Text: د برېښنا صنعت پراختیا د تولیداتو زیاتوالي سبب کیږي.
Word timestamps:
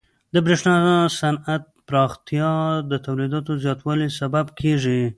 د 0.33 0.35
برېښنا 0.45 0.77
صنعت 1.19 1.63
پراختیا 1.87 2.51
د 2.91 2.93
تولیداتو 3.05 3.51
زیاتوالي 3.63 4.09
سبب 4.19 4.45
کیږي. 4.59 5.01